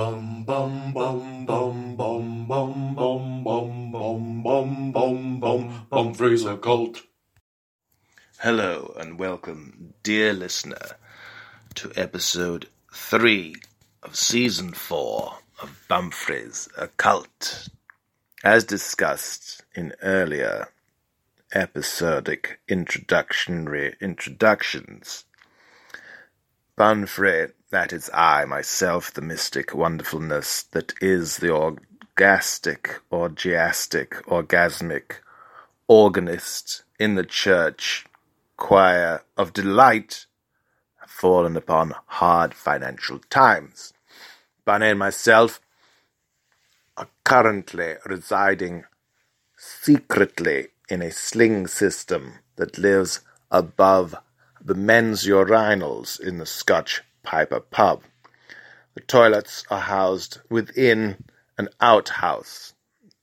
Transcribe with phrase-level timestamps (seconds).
[0.00, 7.02] Bum bum bum bum bum bum bum bum bum bum bum bum bum Fraser cult.
[8.38, 10.96] Hello and welcome, dear listener,
[11.74, 13.56] to episode three
[14.02, 17.68] of season four of Bumfrey's Occult.
[18.42, 20.68] As discussed in earlier
[21.52, 25.26] episodic introductory introductions,
[26.78, 35.16] Bumfrey that is I, myself, the mystic wonderfulness that is the orgastic, orgiastic, orgasmic
[35.86, 38.06] organist in the church
[38.56, 40.26] choir of delight,
[41.00, 43.92] have fallen upon hard financial times.
[44.64, 45.60] Bunny and myself
[46.96, 48.84] are currently residing
[49.56, 54.14] secretly in a sling system that lives above
[54.60, 58.02] the men's urinals in the Scotch Piper pub.
[58.94, 61.24] The toilets are housed within
[61.58, 62.74] an outhouse.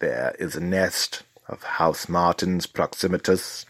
[0.00, 3.64] There is a nest of house martins proximatus,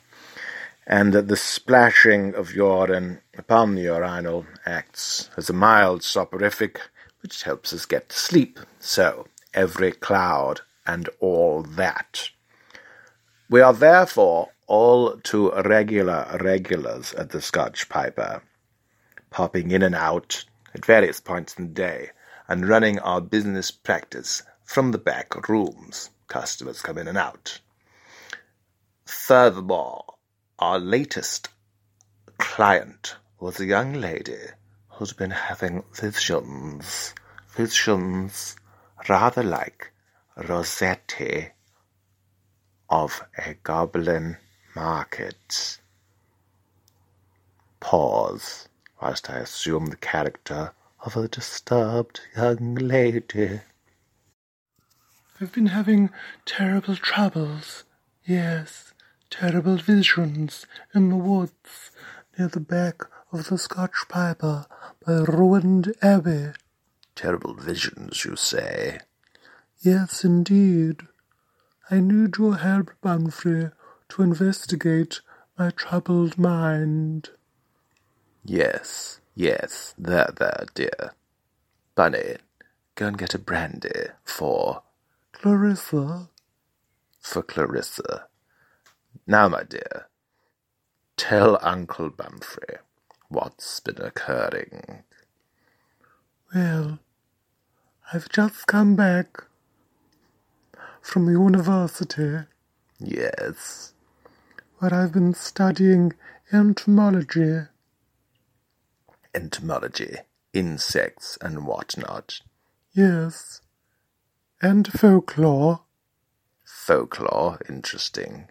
[0.86, 6.80] and the splashing of urine upon the urinal acts as a mild soporific
[7.22, 8.58] which helps us get to sleep.
[8.80, 12.30] So, every cloud and all that.
[13.48, 18.42] We are therefore all too regular regulars at the Scotch Piper
[19.32, 20.44] popping in and out
[20.74, 22.10] at various points in the day,
[22.48, 26.10] and running our business practice from the back rooms.
[26.28, 27.60] Customers come in and out.
[29.04, 30.04] Furthermore,
[30.58, 31.48] our latest
[32.38, 34.38] client was a young lady
[34.88, 37.14] who's been having visions,
[37.50, 38.56] visions
[39.08, 39.92] rather like
[40.36, 41.48] Rossetti
[42.88, 44.36] of a goblin
[44.74, 45.78] market.
[47.80, 48.68] Pause
[49.02, 50.72] whilst I assume the character
[51.04, 53.60] of a disturbed young lady.
[55.40, 56.10] I've been having
[56.46, 57.82] terrible troubles,
[58.24, 58.94] yes,
[59.28, 61.90] terrible visions in the woods
[62.38, 64.66] near the back of the Scotch Piper
[65.04, 66.52] by ruined Abbey.
[67.16, 69.00] Terrible visions, you say?
[69.80, 71.08] Yes, indeed.
[71.90, 73.72] I need your help, Bumfrey,
[74.10, 75.20] to investigate
[75.58, 77.30] my troubled mind.
[78.44, 81.14] Yes, yes, there, there, dear.
[81.94, 82.36] Bunny,
[82.96, 84.82] go and get a brandy for
[85.32, 86.28] Clarissa.
[87.20, 88.26] For Clarissa.
[89.26, 90.08] Now, my dear,
[91.16, 92.78] tell Uncle Bumfrey
[93.28, 95.04] what's been occurring.
[96.54, 96.98] Well,
[98.12, 99.44] I've just come back
[101.00, 102.46] from the university.
[102.98, 103.92] Yes.
[104.78, 106.12] Where I've been studying
[106.52, 107.68] entomology
[109.34, 110.16] entomology,
[110.52, 112.40] insects, and whatnot.
[112.92, 113.60] Yes.
[114.60, 115.80] And folklore.
[116.64, 118.48] Folklore, interesting.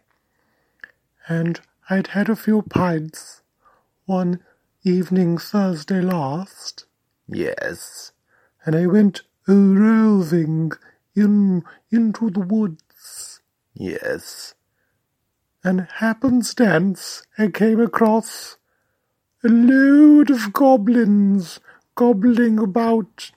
[1.27, 3.41] And I'd had a few pints
[4.05, 4.43] one
[4.83, 6.85] evening Thursday last.
[7.27, 8.11] Yes.
[8.65, 10.71] And I went a roving
[11.15, 13.41] in into the woods.
[13.73, 14.53] Yes.
[15.63, 18.57] And happenstance I came across
[19.43, 21.59] a load of goblins
[21.95, 23.31] gobbling about.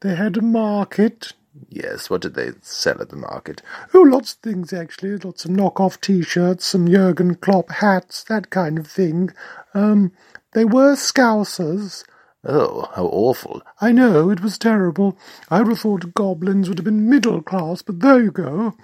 [0.00, 1.32] They had a market.
[1.68, 3.62] Yes, what did they sell at the market?
[3.92, 5.16] Oh, lots of things actually.
[5.16, 9.30] Lots of knock-off T-shirts, some Jurgen Klopp hats, that kind of thing.
[9.74, 10.12] Um,
[10.52, 12.04] they were scousers.
[12.44, 13.62] Oh, how awful.
[13.80, 15.18] I know, it was terrible.
[15.50, 18.76] I would have thought goblins would have been middle class, but there you go.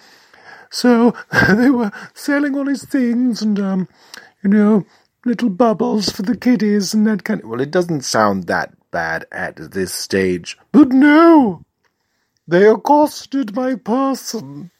[0.70, 1.14] So
[1.48, 3.88] they were selling all these things and, um,
[4.42, 4.84] you know,
[5.24, 7.48] little bubbles for the kiddies and that kind of.
[7.48, 10.58] Well, it doesn't sound that bad at this stage.
[10.72, 11.64] But no!
[12.48, 14.70] They accosted my person.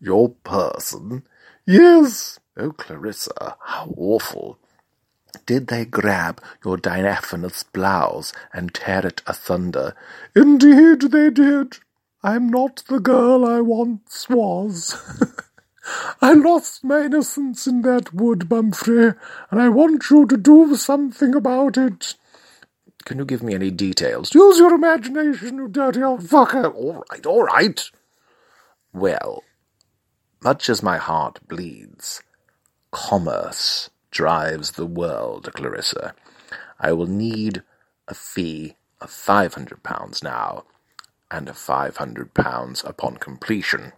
[0.00, 1.24] Your person?
[1.66, 2.38] Yes.
[2.56, 4.58] Oh, Clarissa, how awful.
[5.46, 9.94] Did they grab your diaphanous blouse and tear it asunder?
[10.36, 11.78] Indeed they did.
[12.22, 14.96] I'm not the girl I once was.
[16.20, 19.16] I lost my innocence in that wood, Bumfrey,
[19.50, 22.14] and I want you to do something about it.
[23.04, 24.34] Can you give me any details?
[24.34, 26.74] Use your imagination, you dirty old fucker.
[26.74, 27.90] All right, all right.
[28.92, 29.42] Well,
[30.42, 32.22] much as my heart bleeds,
[32.92, 36.14] commerce drives the world, Clarissa.
[36.78, 37.62] I will need
[38.08, 40.64] a fee of five hundred pounds now,
[41.30, 43.92] and of five hundred pounds upon completion.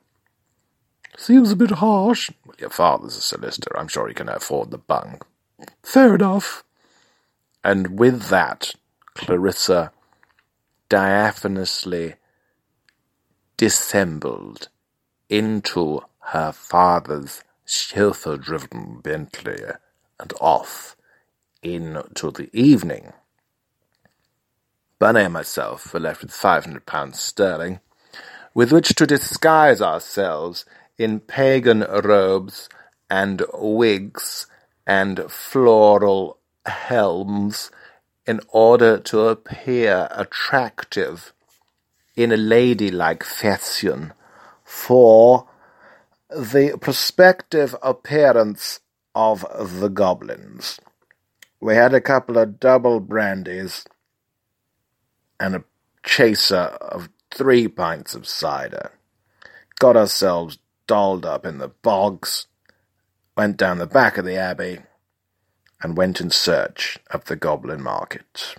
[1.16, 2.30] Seems a bit harsh.
[2.44, 3.76] Well, your father's a solicitor.
[3.78, 5.20] I'm sure he can afford the bung.
[5.82, 6.64] Fair enough.
[7.62, 8.74] And with that,
[9.14, 9.92] Clarissa
[10.90, 12.14] diaphanously
[13.56, 14.68] dissembled
[15.28, 19.62] into her father's chauffeur driven Bentley
[20.18, 20.96] and off
[21.62, 23.12] into the evening.
[24.98, 27.80] Bunny and myself were left with five hundred pounds sterling,
[28.54, 30.64] with which to disguise ourselves
[31.02, 32.69] in pagan robes
[33.10, 34.46] and wigs
[34.87, 37.70] and floral helms
[38.26, 41.32] in order to appear attractive
[42.16, 44.12] in a ladylike fashion
[44.64, 45.49] for
[46.31, 48.81] the prospective appearance
[49.14, 49.44] of
[49.81, 50.81] the goblins.
[51.60, 53.84] We had a couple of double brandies
[55.38, 55.64] and a
[56.02, 58.93] chaser of three pints of cider.
[59.78, 62.46] Got ourselves dolled up in the bogs,
[63.37, 64.81] went down the back of the abbey,
[65.82, 68.55] and went in search of the goblin market.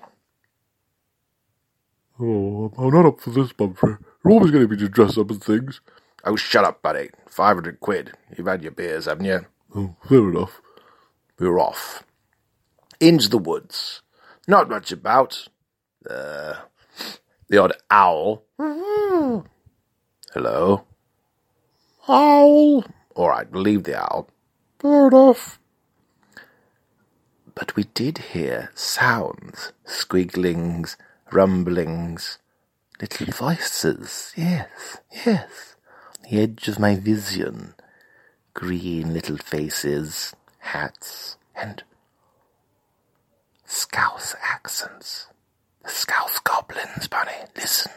[2.19, 3.97] Oh, I'm not up for this, Mumfrey.
[4.23, 5.81] You're always going to be to dress up and things.
[6.23, 7.09] Oh, shut up, buddy.
[7.27, 8.13] Five hundred quid.
[8.37, 9.45] You've had your beers, haven't you?
[9.75, 10.61] Oh, fair enough.
[11.39, 12.03] We were off.
[12.99, 14.01] Into the woods.
[14.47, 15.47] Not much about.
[16.09, 16.55] Uh,
[17.49, 18.43] the odd owl.
[20.33, 20.85] Hello?
[22.07, 22.83] Owl.
[23.15, 24.27] All right, leave the owl.
[24.77, 25.59] Bird enough.
[27.55, 30.97] But we did hear sounds, squigglings,
[31.31, 32.39] rumblings,
[32.99, 34.33] little voices.
[34.35, 35.75] Yes, yes.
[36.29, 37.75] The edge of my vision.
[38.53, 41.83] Green little faces, hats, and
[43.65, 45.27] Scouse accents.
[45.83, 47.31] The Scouse goblins, Bunny.
[47.55, 47.91] Listen.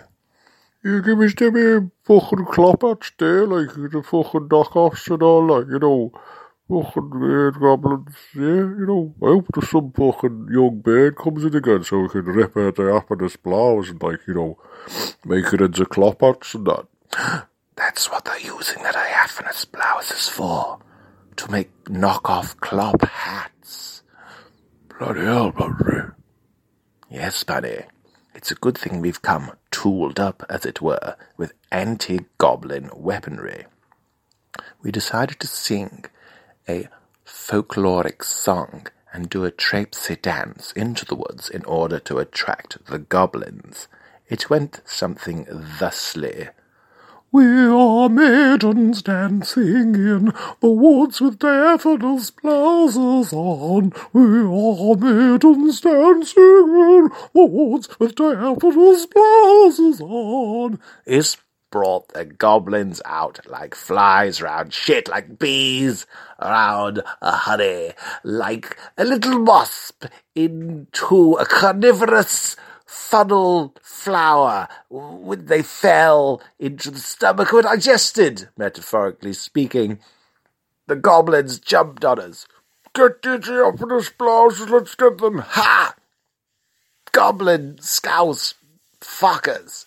[0.87, 5.81] You give me Timmy fucking cloppers there, like the fucking knockoffs and all that, you
[5.81, 6.13] know.
[6.69, 9.15] Fucking weird goblins, yeah, you know.
[9.21, 12.77] I hope there's some fucking young bird comes in again so we can rip out
[12.77, 14.59] the appenus blows and, like, you know,
[15.25, 17.49] make it into cloppers and that.
[17.75, 20.79] That's what they're using the diaphanous blouses for.
[21.35, 24.05] To make knockoff Klopp hats.
[24.97, 26.15] Bloody hell, Mumfrey.
[27.11, 27.87] Yes, Bunny.
[28.37, 33.65] It's a good thing we've come tooled up, as it were, with anti-goblin weaponry.
[34.83, 36.05] We decided to sing
[36.69, 36.89] a
[37.25, 42.99] folkloric song and do a trapesy dance into the woods in order to attract the
[42.99, 43.89] goblins.
[44.29, 45.47] It went something
[45.79, 46.51] thusly.
[47.33, 53.93] We are maidens dancing in the woods with daffodils blouses on.
[54.13, 60.79] We are maidens dancing in the woods with daffodils blouses on.
[61.05, 61.37] This
[61.73, 66.07] brought the goblins out like flies round shit, like bees
[66.41, 67.93] round a honey,
[68.23, 70.05] like a little wasp
[70.37, 79.99] into a carnivorous funnel flower when they fell into the stomach were digested, metaphorically speaking.
[80.87, 82.47] The goblins jumped on us.
[82.95, 85.39] Get DJ up in the blouses, let's get them.
[85.39, 85.95] Ha!
[87.13, 88.55] Goblin scouse
[89.01, 89.87] fuckers.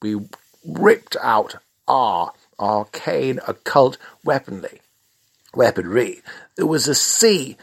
[0.00, 0.20] We
[0.66, 1.56] ripped out
[1.86, 4.80] our arcane occult weaponry.
[5.54, 6.22] Weaponry.
[6.56, 7.56] There was a sea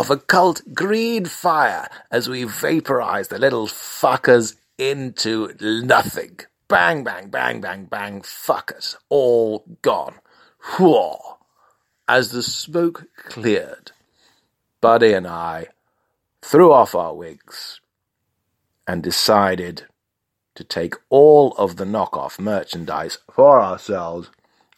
[0.00, 6.40] of occult green fire as we vaporized the little fuckers into nothing.
[6.68, 8.96] Bang, bang, bang, bang, bang, fuckers.
[9.10, 10.14] All gone.
[10.78, 11.36] Whoa.
[12.08, 13.92] As the smoke cleared,
[14.80, 15.66] Bunny and I
[16.40, 17.80] threw off our wigs
[18.86, 19.84] and decided
[20.54, 24.30] to take all of the knockoff merchandise for ourselves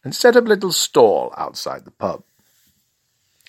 [0.02, 2.24] and set up a little stall outside the pub,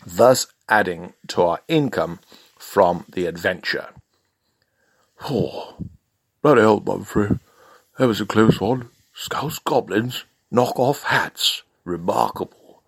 [0.05, 2.19] thus adding to our income
[2.57, 3.89] from the adventure.
[5.29, 5.75] Oh,
[6.41, 7.39] bloody hell, Mumfrey.
[7.99, 8.89] That was a close one.
[9.13, 11.61] Scouse goblins, knock off hats.
[11.85, 12.81] Remarkable.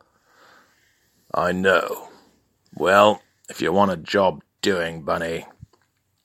[1.31, 2.09] I know.
[2.73, 5.45] Well, if you want a job doing, Bunny,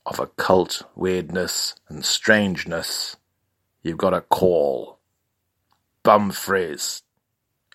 [0.06, 3.16] of occult weirdness and strangeness,
[3.82, 4.98] you've got a call
[6.04, 7.02] Bumfrey's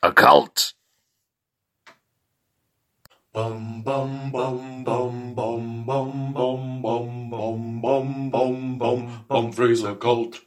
[0.02, 0.74] Occult.
[3.36, 10.40] Bum bum bum bum bum bum bum bum bum bum bum bum bum Bumfrey's Occult.